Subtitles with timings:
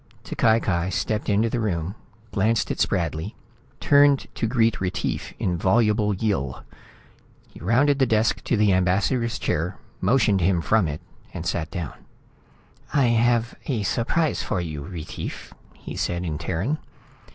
[0.23, 1.93] T'Cai Cai stepped into the room,
[2.31, 3.35] glanced at Spradley,
[3.79, 6.63] turned to greet Retief in voluble Yill.
[7.47, 11.01] He rounded the desk to the ambassador's chair, motioned him from it
[11.35, 11.93] and sat down.
[12.91, 16.79] "I have a surprise for you, Retief," he said, in Terran.